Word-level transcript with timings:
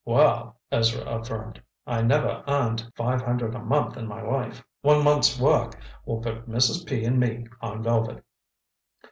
"Well," 0.03 0.57
Ezra 0.71 1.03
affirmed, 1.05 1.61
"I 1.85 2.01
never 2.01 2.43
earned 2.47 2.91
five 2.95 3.21
hundred 3.21 3.53
a 3.53 3.59
month 3.59 3.97
in 3.97 4.07
my 4.07 4.23
life. 4.23 4.65
One 4.81 5.03
month's 5.03 5.39
work 5.39 5.77
will 6.07 6.21
put 6.21 6.49
Mrs. 6.49 6.87
P. 6.87 7.05
and 7.05 7.19
me 7.19 7.45
on 7.61 7.83
velvet." 7.83 8.25